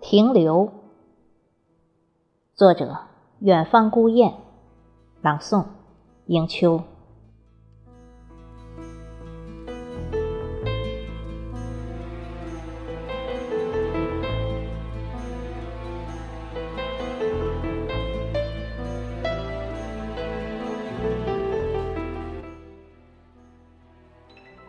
[0.00, 0.70] 停留。
[2.54, 2.98] 作者：
[3.40, 4.34] 远方孤雁。
[5.22, 5.64] 朗诵：
[6.26, 6.82] 迎秋。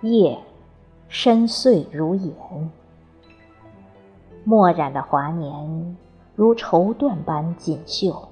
[0.06, 0.40] 夜
[1.10, 2.34] 深邃如眼。
[4.44, 5.98] 墨染的华年，
[6.36, 8.30] 如绸缎般锦绣，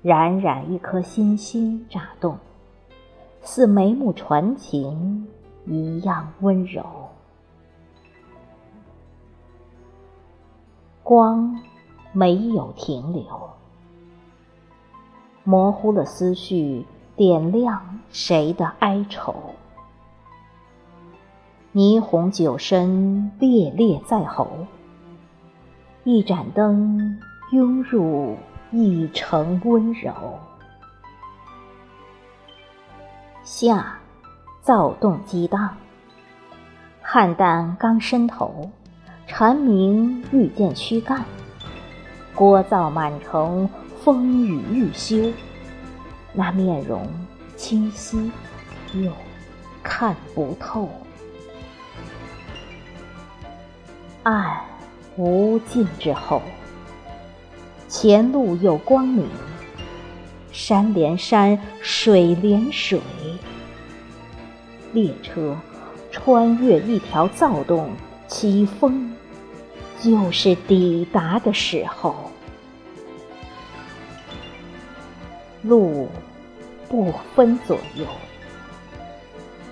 [0.00, 2.38] 冉冉一颗星星乍动，
[3.42, 5.28] 似眉目传情
[5.66, 6.84] 一样温柔。
[11.02, 11.60] 光
[12.12, 13.24] 没有停留，
[15.44, 19.34] 模糊了思绪，点亮谁的哀愁？
[21.76, 24.48] 霓虹酒身，烈烈在喉。
[26.04, 27.20] 一盏灯，
[27.52, 28.34] 拥入
[28.72, 30.10] 一城温柔。
[33.44, 33.98] 夏，
[34.62, 35.76] 躁动激荡。
[37.04, 38.70] 菡萏刚伸头，
[39.26, 41.26] 蝉鸣欲见躯干。
[42.34, 43.68] 聒噪满城，
[44.02, 45.30] 风雨欲休。
[46.32, 47.06] 那面容
[47.54, 48.32] 清晰，
[48.94, 49.12] 又
[49.82, 50.88] 看不透。
[54.26, 54.60] 暗
[55.14, 56.42] 无尽之后，
[57.86, 59.24] 前路有光明。
[60.50, 63.00] 山连山，水连水，
[64.92, 65.56] 列车
[66.10, 67.92] 穿越一条躁动
[68.26, 69.14] 起风，
[70.00, 72.16] 就是抵达的时候。
[75.62, 76.08] 路
[76.88, 78.04] 不分左右，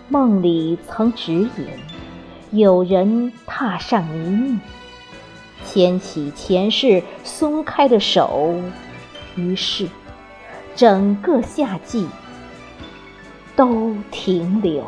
[0.09, 1.51] 梦里曾指引。
[2.57, 4.61] 有人踏上泥泞，
[5.67, 8.55] 牵起前世松开的手，
[9.35, 9.89] 于是
[10.77, 12.07] 整个夏季
[13.57, 14.85] 都停留。